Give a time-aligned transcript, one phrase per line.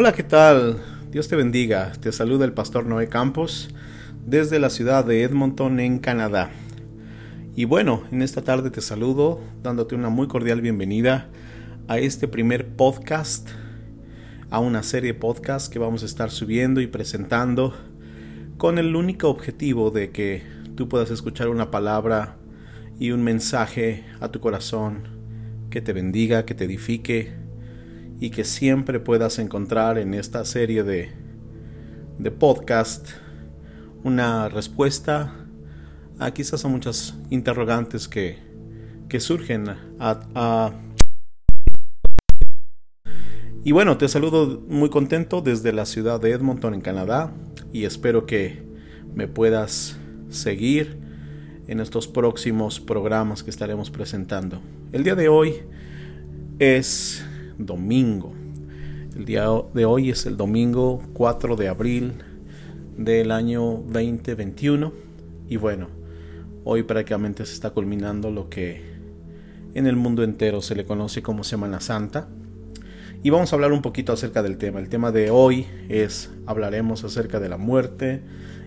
[0.00, 0.76] Hola, ¿qué tal?
[1.10, 1.90] Dios te bendiga.
[2.00, 3.68] Te saluda el pastor Noé Campos
[4.24, 6.50] desde la ciudad de Edmonton, en Canadá.
[7.56, 11.30] Y bueno, en esta tarde te saludo dándote una muy cordial bienvenida
[11.88, 13.48] a este primer podcast,
[14.50, 17.74] a una serie de podcasts que vamos a estar subiendo y presentando
[18.56, 20.44] con el único objetivo de que
[20.76, 22.36] tú puedas escuchar una palabra
[23.00, 25.08] y un mensaje a tu corazón
[25.70, 27.47] que te bendiga, que te edifique
[28.20, 31.12] y que siempre puedas encontrar en esta serie de,
[32.18, 33.08] de podcast
[34.02, 35.34] una respuesta
[36.18, 38.38] a quizás a muchas interrogantes que,
[39.08, 39.66] que surgen
[43.64, 47.32] y bueno, te saludo muy contento desde la ciudad de Edmonton en Canadá
[47.72, 48.62] y espero que
[49.14, 49.98] me puedas
[50.30, 50.98] seguir
[51.66, 54.60] en estos próximos programas que estaremos presentando.
[54.92, 55.56] El día de hoy
[56.58, 57.24] es
[57.58, 58.32] domingo.
[59.16, 62.14] El día de hoy es el domingo 4 de abril
[62.96, 64.92] del año 2021
[65.48, 65.88] y bueno,
[66.64, 68.82] hoy prácticamente se está culminando lo que
[69.74, 72.28] en el mundo entero se le conoce como Semana Santa.
[73.22, 74.78] Y vamos a hablar un poquito acerca del tema.
[74.78, 78.22] El tema de hoy es hablaremos acerca de la muerte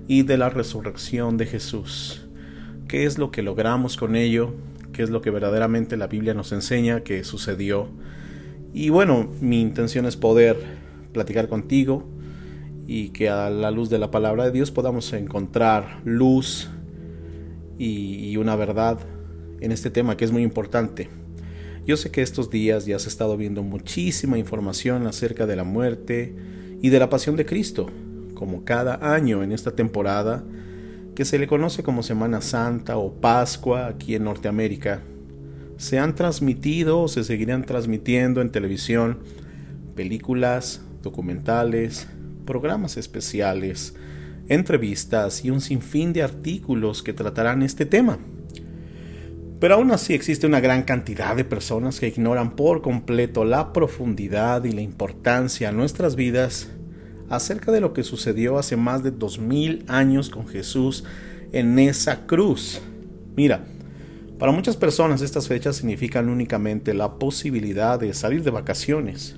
[0.08, 2.28] y de la resurrección de Jesús.
[2.90, 4.54] ¿Qué es lo que logramos con ello?
[4.92, 7.88] ¿Qué es lo que verdaderamente la Biblia nos enseña que sucedió?
[8.74, 10.58] Y bueno, mi intención es poder
[11.12, 12.04] platicar contigo
[12.88, 16.70] y que a la luz de la palabra de Dios podamos encontrar luz
[17.78, 19.00] y, una verdad
[19.60, 21.10] en este tema que es muy importante.
[21.86, 25.64] Yo sé que estos días ya se ha estado viendo muchísima información acerca de la
[25.64, 26.36] muerte
[26.82, 27.88] y de la pasión de Cristo,
[28.36, 30.44] como cada año en esta temporada
[31.16, 35.02] que se le conoce como Semana Santa o Pascua aquí en Norteamérica
[35.82, 39.18] se han transmitido o se seguirán transmitiendo en televisión
[39.96, 42.08] películas, documentales,
[42.46, 43.96] programas especiales,
[44.48, 48.20] entrevistas y un sinfín de artículos que tratarán este tema.
[49.60, 54.64] Pero aún así existe una gran cantidad de personas que ignoran por completo la profundidad
[54.66, 56.70] y la importancia a nuestras vidas
[57.28, 61.06] acerca de lo que sucedió hace más de dos mil años con Jesús
[61.52, 62.84] en esa cruz.
[63.36, 63.66] Mira,
[64.42, 69.36] para muchas personas estas fechas significan únicamente la posibilidad de salir de vacaciones,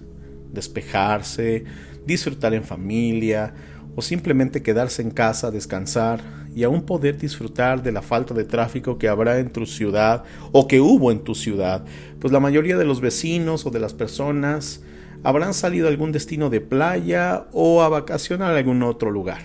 [0.53, 1.65] despejarse,
[2.05, 3.53] disfrutar en familia
[3.97, 6.21] o simplemente quedarse en casa, descansar
[6.55, 10.69] y aún poder disfrutar de la falta de tráfico que habrá en tu ciudad o
[10.69, 11.83] que hubo en tu ciudad,
[12.21, 14.83] pues la mayoría de los vecinos o de las personas
[15.21, 19.41] habrán salido a algún destino de playa o a vacacionar a algún otro lugar.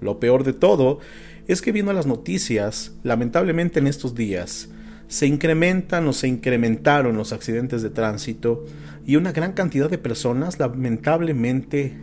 [0.00, 0.98] Lo peor de todo
[1.46, 4.70] es que viendo las noticias, lamentablemente en estos días,
[5.08, 8.64] se incrementan o se incrementaron los accidentes de tránsito
[9.06, 11.94] y una gran cantidad de personas lamentablemente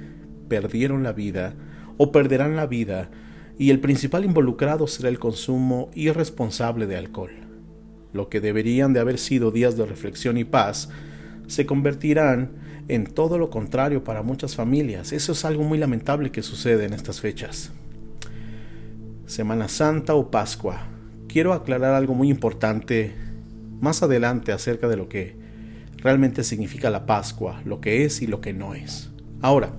[0.47, 1.55] perdieron la vida
[1.97, 3.09] o perderán la vida
[3.57, 7.31] y el principal involucrado será el consumo irresponsable de alcohol.
[8.13, 10.89] Lo que deberían de haber sido días de reflexión y paz
[11.47, 12.51] se convertirán
[12.87, 15.11] en todo lo contrario para muchas familias.
[15.11, 17.71] Eso es algo muy lamentable que sucede en estas fechas.
[19.31, 20.89] Semana Santa o Pascua.
[21.29, 23.13] Quiero aclarar algo muy importante
[23.79, 25.37] más adelante acerca de lo que
[25.95, 29.09] realmente significa la Pascua, lo que es y lo que no es.
[29.39, 29.71] Ahora,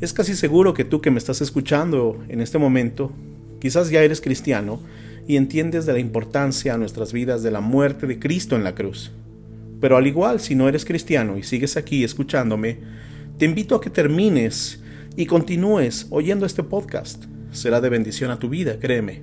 [0.00, 3.12] es casi seguro que tú que me estás escuchando en este momento,
[3.60, 4.80] quizás ya eres cristiano
[5.24, 8.74] y entiendes de la importancia a nuestras vidas de la muerte de Cristo en la
[8.74, 9.12] cruz.
[9.80, 12.78] Pero al igual, si no eres cristiano y sigues aquí escuchándome,
[13.38, 14.82] te invito a que termines
[15.14, 19.22] y continúes oyendo este podcast será de bendición a tu vida, créeme.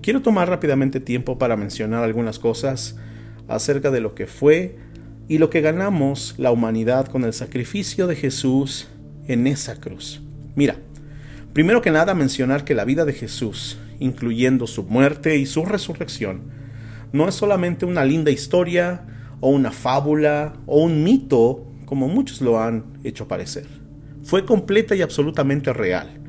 [0.00, 2.96] Quiero tomar rápidamente tiempo para mencionar algunas cosas
[3.48, 4.76] acerca de lo que fue
[5.28, 8.88] y lo que ganamos la humanidad con el sacrificio de Jesús
[9.28, 10.20] en esa cruz.
[10.56, 10.76] Mira,
[11.52, 16.42] primero que nada mencionar que la vida de Jesús, incluyendo su muerte y su resurrección,
[17.12, 19.02] no es solamente una linda historia
[19.40, 23.66] o una fábula o un mito como muchos lo han hecho parecer.
[24.22, 26.21] Fue completa y absolutamente real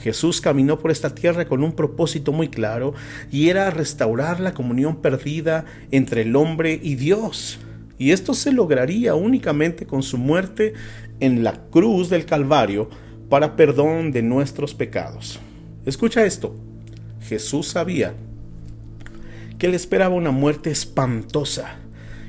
[0.00, 2.94] Jesús caminó por esta tierra con un propósito muy claro
[3.30, 7.58] y era restaurar la comunión perdida entre el hombre y Dios.
[7.98, 10.72] Y esto se lograría únicamente con su muerte
[11.20, 12.88] en la cruz del Calvario
[13.28, 15.38] para perdón de nuestros pecados.
[15.84, 16.56] Escucha esto.
[17.20, 18.14] Jesús sabía
[19.58, 21.76] que le esperaba una muerte espantosa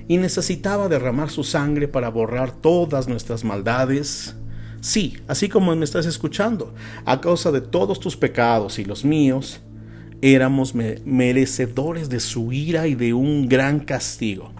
[0.09, 4.35] y necesitaba derramar su sangre para borrar todas nuestras maldades,
[4.81, 6.74] Sí, así como me estás escuchando,
[7.06, 9.62] a causa de todos tus pecados y los míos,
[10.24, 14.51] éramos merecedores de su ira y de un gran castigo,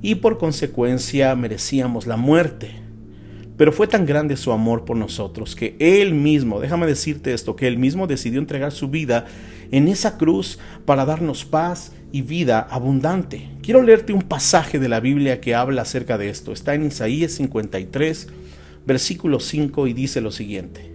[0.00, 2.70] y por consecuencia merecíamos la muerte.
[3.56, 7.66] Pero fue tan grande su amor por nosotros que Él mismo, déjame decirte esto, que
[7.66, 9.26] Él mismo decidió entregar su vida
[9.72, 13.48] en esa cruz para darnos paz y vida abundante.
[13.60, 16.52] Quiero leerte un pasaje de la Biblia que habla acerca de esto.
[16.52, 18.28] Está en Isaías 53,
[18.88, 20.90] versículo 5 y dice lo siguiente.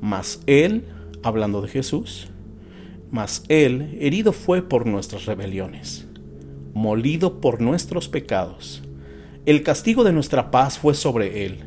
[0.00, 0.84] Mas Él,
[1.24, 2.28] hablando de Jesús,
[3.10, 6.06] mas Él herido fue por nuestras rebeliones,
[6.74, 8.84] molido por nuestros pecados.
[9.46, 11.64] El castigo de nuestra paz fue sobre Él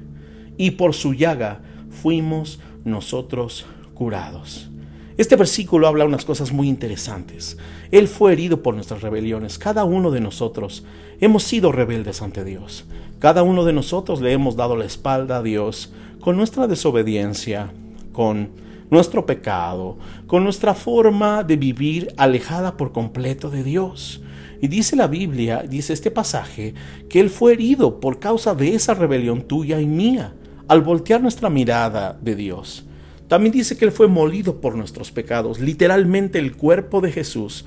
[0.57, 4.70] y por su llaga fuimos nosotros curados.
[5.17, 7.57] Este versículo habla unas cosas muy interesantes.
[7.91, 9.57] Él fue herido por nuestras rebeliones.
[9.57, 10.85] Cada uno de nosotros
[11.19, 12.85] hemos sido rebeldes ante Dios.
[13.19, 17.71] Cada uno de nosotros le hemos dado la espalda a Dios con nuestra desobediencia,
[18.13, 18.49] con
[18.89, 19.97] nuestro pecado,
[20.27, 24.21] con nuestra forma de vivir alejada por completo de Dios.
[24.61, 26.73] Y dice la Biblia, dice este pasaje,
[27.09, 30.33] que Él fue herido por causa de esa rebelión tuya y mía
[30.67, 32.85] al voltear nuestra mirada de Dios.
[33.31, 35.61] También dice que Él fue molido por nuestros pecados.
[35.61, 37.63] Literalmente el cuerpo de Jesús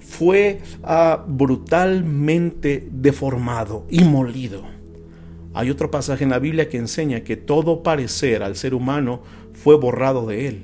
[0.00, 4.64] fue ah, brutalmente deformado y molido.
[5.52, 9.22] Hay otro pasaje en la Biblia que enseña que todo parecer al ser humano
[9.52, 10.62] fue borrado de él.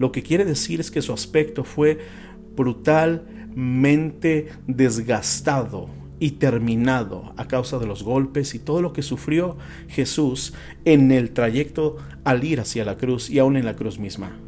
[0.00, 2.00] Lo que quiere decir es que su aspecto fue
[2.56, 9.56] brutalmente desgastado y terminado a causa de los golpes y todo lo que sufrió
[9.88, 10.54] Jesús
[10.84, 14.38] en el trayecto al ir hacia la cruz y aún en la cruz misma.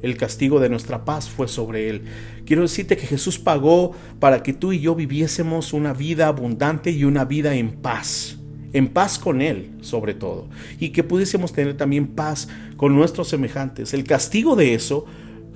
[0.00, 2.04] El castigo de nuestra paz fue sobre él.
[2.46, 7.04] Quiero decirte que Jesús pagó para que tú y yo viviésemos una vida abundante y
[7.04, 8.38] una vida en paz.
[8.72, 10.48] En paz con Él, sobre todo.
[10.80, 12.48] Y que pudiésemos tener también paz
[12.78, 13.92] con nuestros semejantes.
[13.92, 15.04] El castigo de eso,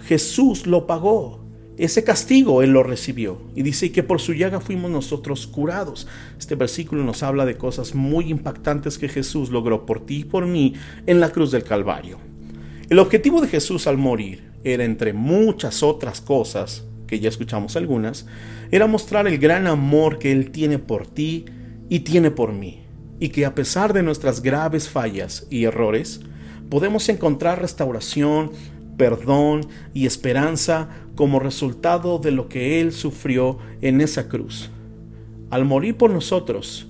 [0.04, 1.41] Jesús lo pagó.
[1.78, 6.06] Ese castigo Él lo recibió y dice que por su llaga fuimos nosotros curados.
[6.38, 10.46] Este versículo nos habla de cosas muy impactantes que Jesús logró por ti y por
[10.46, 10.74] mí
[11.06, 12.18] en la cruz del Calvario.
[12.90, 18.26] El objetivo de Jesús al morir era, entre muchas otras cosas, que ya escuchamos algunas,
[18.70, 21.46] era mostrar el gran amor que Él tiene por ti
[21.88, 22.82] y tiene por mí,
[23.18, 26.20] y que a pesar de nuestras graves fallas y errores,
[26.68, 28.50] podemos encontrar restauración,
[28.96, 34.70] perdón y esperanza como resultado de lo que Él sufrió en esa cruz.
[35.50, 36.88] Al morir por nosotros,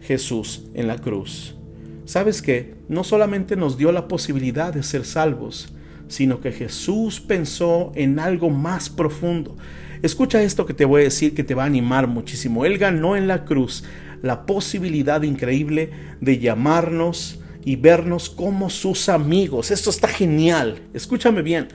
[0.00, 1.54] Jesús en la cruz,
[2.04, 2.74] ¿sabes qué?
[2.88, 5.74] No solamente nos dio la posibilidad de ser salvos,
[6.08, 9.56] sino que Jesús pensó en algo más profundo.
[10.02, 12.66] Escucha esto que te voy a decir que te va a animar muchísimo.
[12.66, 13.84] Él ganó en la cruz
[14.20, 15.90] la posibilidad increíble
[16.20, 19.70] de llamarnos y vernos como sus amigos.
[19.70, 20.82] Esto está genial.
[20.92, 21.68] Escúchame bien.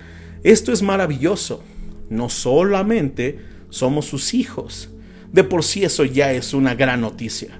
[0.44, 1.64] Esto es maravilloso.
[2.10, 3.40] No solamente
[3.70, 4.90] somos sus hijos.
[5.32, 7.60] De por sí eso ya es una gran noticia.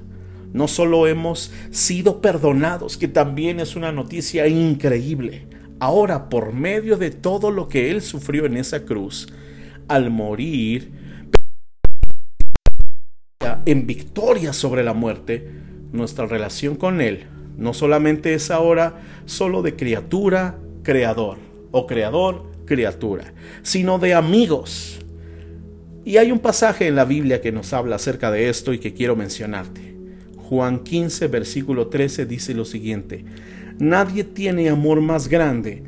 [0.54, 5.48] No solo hemos sido perdonados, que también es una noticia increíble.
[5.80, 9.28] Ahora, por medio de todo lo que Él sufrió en esa cruz,
[9.88, 10.92] al morir
[13.66, 15.52] en victoria sobre la muerte,
[15.92, 17.28] nuestra relación con Él
[17.60, 21.38] no solamente es ahora solo de criatura, creador,
[21.72, 25.00] o creador, criatura, sino de amigos.
[26.06, 28.94] Y hay un pasaje en la Biblia que nos habla acerca de esto y que
[28.94, 29.94] quiero mencionarte.
[30.38, 33.26] Juan 15, versículo 13 dice lo siguiente,
[33.78, 35.84] Nadie tiene amor más grande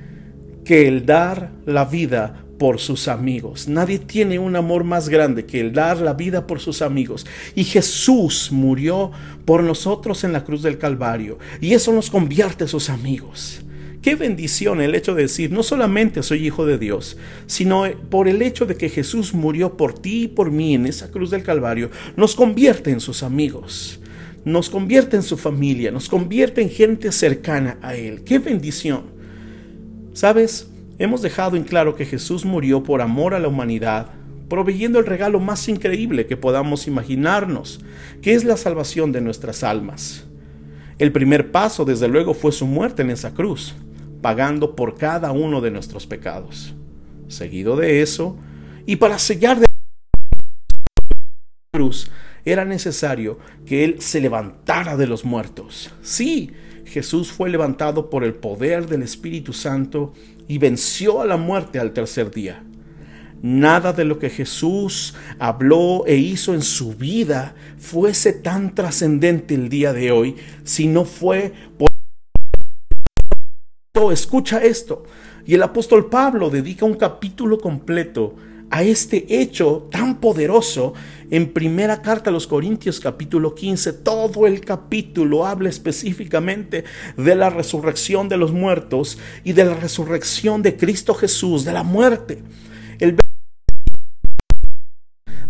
[0.63, 3.67] que el dar la vida por sus amigos.
[3.67, 7.25] Nadie tiene un amor más grande que el dar la vida por sus amigos.
[7.55, 9.09] Y Jesús murió
[9.45, 11.39] por nosotros en la cruz del Calvario.
[11.59, 13.61] Y eso nos convierte en sus amigos.
[14.03, 18.43] Qué bendición el hecho de decir, no solamente soy hijo de Dios, sino por el
[18.43, 21.89] hecho de que Jesús murió por ti y por mí en esa cruz del Calvario,
[22.15, 23.99] nos convierte en sus amigos,
[24.45, 28.23] nos convierte en su familia, nos convierte en gente cercana a Él.
[28.23, 29.05] Qué bendición.
[30.13, 30.67] ¿Sabes?
[31.01, 34.11] Hemos dejado en claro que Jesús murió por amor a la humanidad,
[34.47, 37.83] proveyendo el regalo más increíble que podamos imaginarnos,
[38.21, 40.27] que es la salvación de nuestras almas.
[40.99, 43.73] El primer paso, desde luego, fue su muerte en esa cruz,
[44.21, 46.75] pagando por cada uno de nuestros pecados.
[47.29, 48.37] Seguido de eso,
[48.85, 50.79] y para sellar de la
[51.73, 52.11] cruz,
[52.45, 55.91] era necesario que Él se levantara de los muertos.
[56.03, 56.51] Sí,
[56.85, 60.13] Jesús fue levantado por el poder del Espíritu Santo
[60.47, 62.63] y venció a la muerte al tercer día.
[63.41, 69.67] Nada de lo que Jesús habló e hizo en su vida fuese tan trascendente el
[69.67, 71.89] día de hoy si no fue por...
[74.11, 75.03] Escucha esto.
[75.45, 78.35] Y el apóstol Pablo dedica un capítulo completo
[78.71, 80.93] a este hecho tan poderoso
[81.29, 83.93] en primera carta a los Corintios capítulo 15.
[83.93, 86.85] Todo el capítulo habla específicamente
[87.17, 91.83] de la resurrección de los muertos y de la resurrección de Cristo Jesús, de la
[91.83, 92.41] muerte.
[92.99, 93.17] El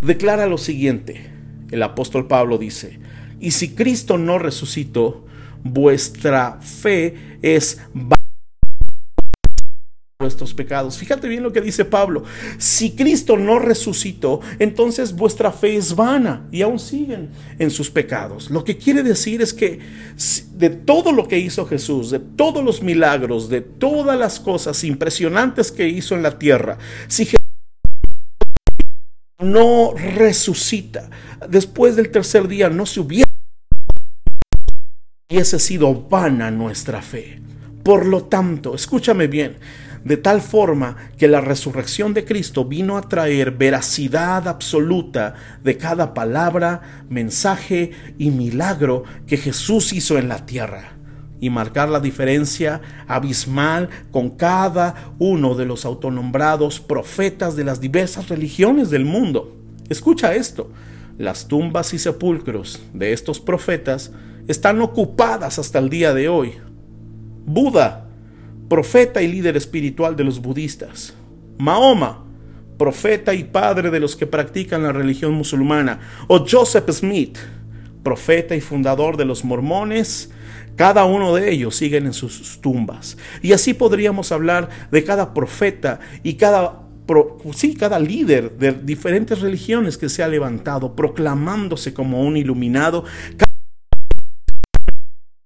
[0.02, 1.30] declara lo siguiente.
[1.70, 3.00] El apóstol Pablo dice,
[3.40, 5.26] y si Cristo no resucitó,
[5.64, 7.80] vuestra fe es
[10.22, 10.98] vuestros pecados.
[10.98, 12.24] Fíjate bien lo que dice Pablo.
[12.58, 18.50] Si Cristo no resucitó, entonces vuestra fe es vana y aún siguen en sus pecados.
[18.50, 19.80] Lo que quiere decir es que
[20.54, 25.72] de todo lo que hizo Jesús, de todos los milagros, de todas las cosas impresionantes
[25.72, 27.38] que hizo en la tierra, si Jesús
[29.40, 31.10] no resucita,
[31.50, 33.26] después del tercer día no se hubiera
[35.32, 37.40] hubiese sido vana nuestra fe.
[37.84, 39.58] Por lo tanto, escúchame bien,
[40.04, 46.14] de tal forma que la resurrección de Cristo vino a traer veracidad absoluta de cada
[46.14, 50.94] palabra, mensaje y milagro que Jesús hizo en la tierra
[51.40, 58.30] y marcar la diferencia abismal con cada uno de los autonombrados profetas de las diversas
[58.30, 59.58] religiones del mundo.
[59.90, 60.72] Escucha esto,
[61.18, 64.12] las tumbas y sepulcros de estos profetas
[64.48, 66.54] están ocupadas hasta el día de hoy.
[67.46, 68.08] Buda
[68.72, 71.14] profeta y líder espiritual de los budistas.
[71.58, 72.24] Mahoma,
[72.78, 76.00] profeta y padre de los que practican la religión musulmana.
[76.28, 77.38] O Joseph Smith,
[78.02, 80.32] profeta y fundador de los mormones.
[80.78, 83.18] Cada uno de ellos siguen en sus tumbas.
[83.42, 86.84] Y así podríamos hablar de cada profeta y cada
[87.54, 93.04] sí, cada líder de diferentes religiones que se ha levantado proclamándose como un iluminado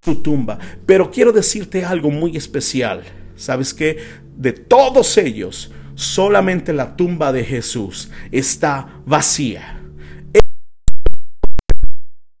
[0.06, 0.58] su tumba.
[0.86, 3.02] Pero quiero decirte algo muy especial.
[3.34, 3.98] ¿Sabes qué?
[4.36, 9.82] De todos ellos, solamente la tumba de Jesús está vacía.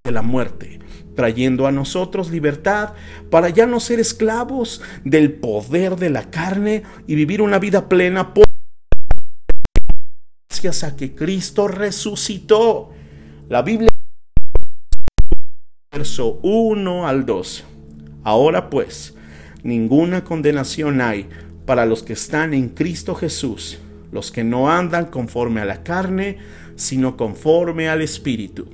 [0.04, 0.78] De la muerte,
[1.16, 2.92] trayendo a nosotros libertad
[3.30, 8.32] para ya no ser esclavos del poder de la carne y vivir una vida plena
[8.32, 8.46] por
[10.48, 12.92] gracias a que Cristo resucitó.
[13.48, 13.90] La Biblia
[15.96, 17.64] verso 1 al 2.
[18.22, 19.14] Ahora pues,
[19.62, 21.26] ninguna condenación hay
[21.64, 23.78] para los que están en Cristo Jesús,
[24.12, 26.36] los que no andan conforme a la carne,
[26.74, 28.68] sino conforme al Espíritu.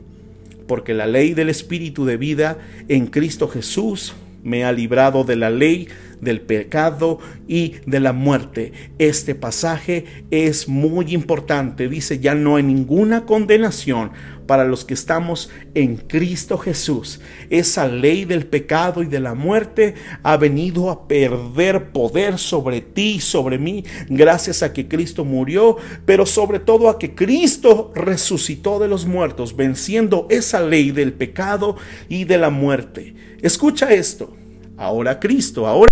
[0.66, 5.50] Porque la ley del Espíritu de vida en Cristo Jesús me ha librado de la
[5.50, 5.86] ley
[6.22, 8.72] del pecado y de la muerte.
[8.98, 11.88] Este pasaje es muy importante.
[11.88, 14.12] Dice, ya no hay ninguna condenación
[14.46, 17.20] para los que estamos en Cristo Jesús.
[17.50, 23.20] Esa ley del pecado y de la muerte ha venido a perder poder sobre ti
[23.20, 28.88] sobre mí gracias a que Cristo murió, pero sobre todo a que Cristo resucitó de
[28.88, 31.76] los muertos, venciendo esa ley del pecado
[32.08, 33.14] y de la muerte.
[33.40, 34.36] Escucha esto.
[34.76, 35.91] Ahora Cristo, ahora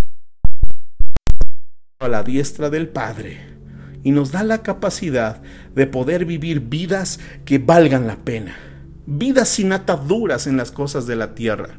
[2.00, 3.40] a la diestra del Padre
[4.02, 5.42] y nos da la capacidad
[5.74, 8.56] de poder vivir vidas que valgan la pena,
[9.04, 11.78] vidas sin ataduras en las cosas de la tierra,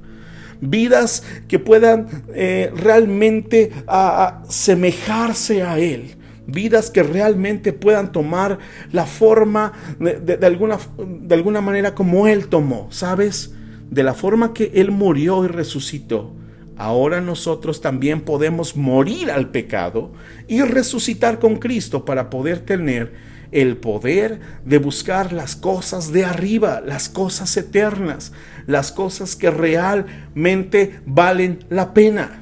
[0.60, 8.60] vidas que puedan eh, realmente asemejarse a Él, vidas que realmente puedan tomar
[8.92, 13.56] la forma de, alguna, de alguna manera como Él tomó, ¿sabes?
[13.90, 16.36] De la forma que Él murió y resucitó
[16.78, 20.12] ahora nosotros también podemos morir al pecado
[20.48, 26.82] y resucitar con Cristo para poder tener el poder de buscar las cosas de arriba,
[26.86, 28.32] las cosas eternas,
[28.66, 32.38] las cosas que realmente valen la pena.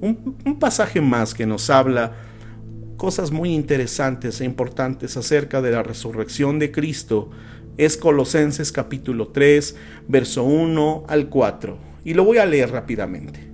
[0.00, 2.12] Un, pasaje más que nos habla
[2.96, 7.30] cosas muy interesantes e importantes acerca de la resurrección de Cristo
[7.76, 9.76] es Colosenses capítulo 3,
[10.08, 11.78] verso 1 al 4.
[12.04, 13.53] Y lo voy a leer rápidamente.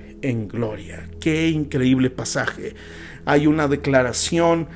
[0.21, 1.07] en gloria.
[1.19, 2.75] Qué increíble pasaje
[3.25, 4.67] hay una declaración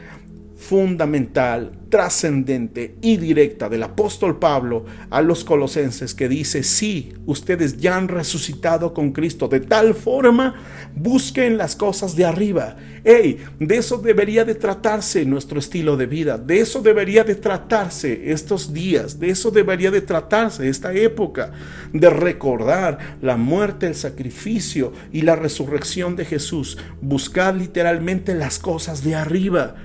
[0.68, 7.96] fundamental, trascendente y directa del apóstol Pablo a los colosenses que dice, sí, ustedes ya
[7.96, 10.56] han resucitado con Cristo, de tal forma
[10.96, 12.78] busquen las cosas de arriba.
[13.04, 18.32] Hey, de eso debería de tratarse nuestro estilo de vida, de eso debería de tratarse
[18.32, 21.52] estos días, de eso debería de tratarse esta época,
[21.94, 29.04] de recordar la muerte, el sacrificio y la resurrección de Jesús, buscar literalmente las cosas
[29.04, 29.76] de arriba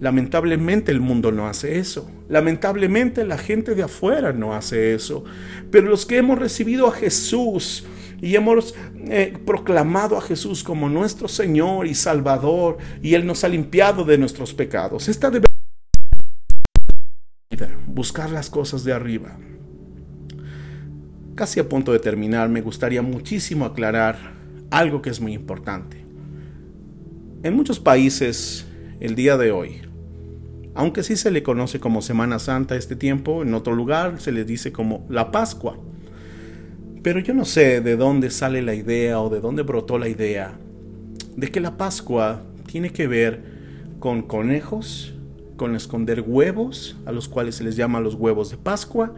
[0.00, 2.10] Lamentablemente el mundo no hace eso.
[2.28, 5.24] Lamentablemente la gente de afuera no hace eso.
[5.70, 7.84] Pero los que hemos recibido a Jesús
[8.20, 8.74] y hemos
[9.08, 14.18] eh, proclamado a Jesús como nuestro Señor y Salvador y Él nos ha limpiado de
[14.18, 15.08] nuestros pecados.
[15.08, 15.46] Esta debe
[17.86, 19.38] buscar las cosas de arriba.
[21.34, 24.34] Casi a punto de terminar, me gustaría muchísimo aclarar
[24.70, 26.04] algo que es muy importante.
[27.42, 28.66] En muchos países,
[29.00, 29.82] el día de hoy,
[30.76, 34.44] aunque sí se le conoce como Semana Santa este tiempo, en otro lugar se le
[34.44, 35.78] dice como la Pascua.
[37.02, 40.58] Pero yo no sé de dónde sale la idea o de dónde brotó la idea
[41.34, 43.42] de que la Pascua tiene que ver
[44.00, 45.14] con conejos,
[45.56, 49.14] con esconder huevos, a los cuales se les llama los huevos de Pascua,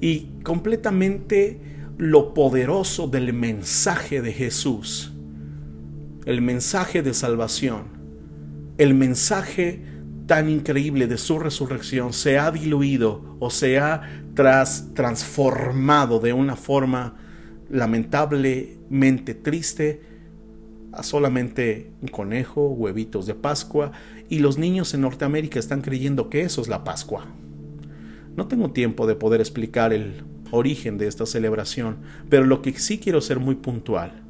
[0.00, 1.60] y completamente
[1.96, 5.12] lo poderoso del mensaje de Jesús,
[6.26, 7.84] el mensaje de salvación,
[8.78, 9.82] el mensaje
[10.28, 14.02] tan increíble de su resurrección se ha diluido o se ha
[14.34, 17.16] tras, transformado de una forma
[17.70, 20.02] lamentablemente triste
[20.92, 23.92] a solamente un conejo, huevitos de Pascua,
[24.28, 27.24] y los niños en Norteamérica están creyendo que eso es la Pascua.
[28.36, 31.96] No tengo tiempo de poder explicar el origen de esta celebración,
[32.28, 34.22] pero lo que sí quiero ser muy puntual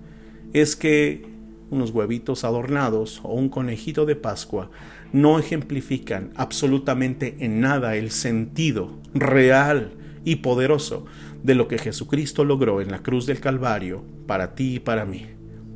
[0.52, 1.26] es que
[1.71, 4.71] unos huevitos adornados o un conejito de Pascua
[5.12, 9.93] no ejemplifican absolutamente en nada el sentido real
[10.25, 11.07] y poderoso
[11.43, 15.27] de lo que Jesucristo logró en la cruz del Calvario para ti y para mí.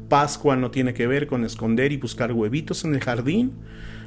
[0.09, 3.53] Pascua no tiene que ver con esconder y buscar huevitos en el jardín,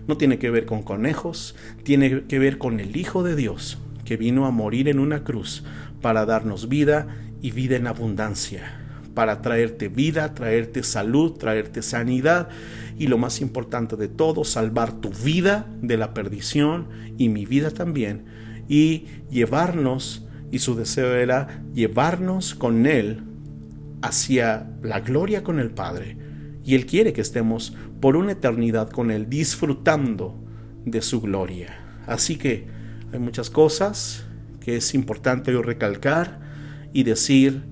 [0.08, 4.18] no tiene que ver con conejos, tiene que ver con el Hijo de Dios que
[4.18, 5.64] vino a morir en una cruz
[6.02, 7.08] para darnos vida
[7.42, 8.85] y vida en abundancia
[9.16, 12.50] para traerte vida, traerte salud, traerte sanidad
[13.00, 17.72] y lo más importante de todo, salvar tu vida de la perdición y mi vida
[17.72, 18.26] también
[18.68, 23.24] y llevarnos, y su deseo era llevarnos con Él
[24.02, 26.18] hacia la gloria con el Padre.
[26.64, 30.36] Y Él quiere que estemos por una eternidad con Él, disfrutando
[30.86, 32.04] de su gloria.
[32.08, 32.68] Así que
[33.12, 34.26] hay muchas cosas
[34.60, 36.40] que es importante recalcar
[36.94, 37.64] y decir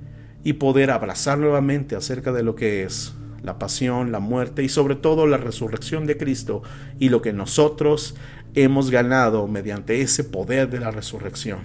[0.43, 4.95] y poder abrazar nuevamente acerca de lo que es la pasión, la muerte y sobre
[4.95, 6.63] todo la resurrección de Cristo
[6.99, 8.15] y lo que nosotros
[8.55, 11.59] hemos ganado mediante ese poder de la resurrección.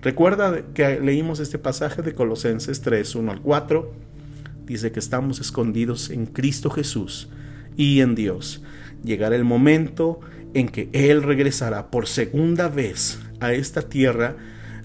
[0.00, 3.92] Recuerda que leímos este pasaje de Colosenses 3, 1 al 4.
[4.66, 7.28] Dice que estamos escondidos en Cristo Jesús
[7.76, 8.62] y en Dios.
[9.04, 10.20] Llegará el momento
[10.54, 14.36] en que Él regresará por segunda vez a esta tierra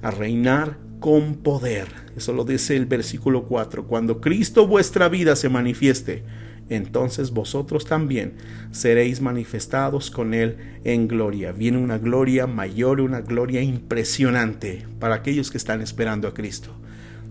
[0.02, 1.88] a reinar con poder.
[2.16, 3.86] Eso lo dice el versículo 4.
[3.88, 6.24] Cuando Cristo vuestra vida se manifieste,
[6.70, 8.34] entonces vosotros también
[8.72, 11.52] seréis manifestados con Él en gloria.
[11.52, 16.72] Viene una gloria mayor, una gloria impresionante para aquellos que están esperando a Cristo.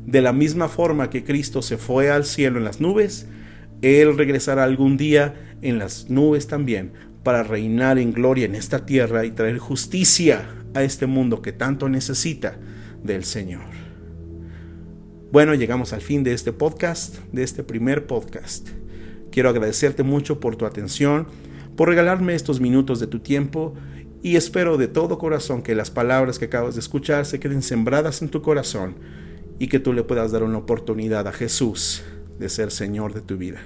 [0.07, 3.27] De la misma forma que Cristo se fue al cielo en las nubes,
[3.83, 6.93] Él regresará algún día en las nubes también
[7.25, 11.89] para reinar en gloria en esta tierra y traer justicia a este mundo que tanto
[11.89, 12.57] necesita
[13.07, 13.65] del Señor.
[15.33, 18.69] Bueno, llegamos al fin de este podcast, de este primer podcast.
[19.31, 21.27] Quiero agradecerte mucho por tu atención,
[21.77, 23.75] por regalarme estos minutos de tu tiempo
[24.23, 28.23] y espero de todo corazón que las palabras que acabas de escuchar se queden sembradas
[28.23, 28.97] en tu corazón
[29.59, 32.03] y que tú le puedas dar una oportunidad a Jesús
[32.39, 33.61] de ser Señor de tu vida.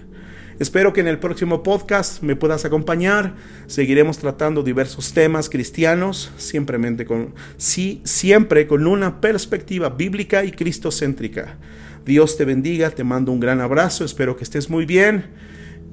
[0.60, 3.34] Espero que en el próximo podcast me puedas acompañar.
[3.66, 11.56] Seguiremos tratando diversos temas cristianos, siempre con, sí, siempre con una perspectiva bíblica y cristocéntrica.
[12.04, 15.28] Dios te bendiga, te mando un gran abrazo, espero que estés muy bien.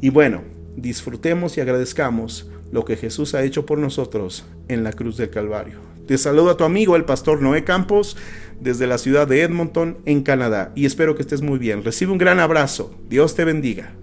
[0.02, 0.42] Y bueno,
[0.76, 5.80] disfrutemos y agradezcamos lo que Jesús ha hecho por nosotros en la cruz del Calvario.
[6.08, 8.18] Te saluda tu amigo el pastor Noé Campos
[8.60, 11.86] desde la ciudad de Edmonton, en Canadá, y espero que estés muy bien.
[11.86, 12.94] Recibe un gran abrazo.
[13.08, 13.94] Dios te bendiga.